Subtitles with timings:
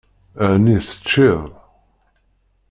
[0.49, 1.41] Ɛni teččiḍ?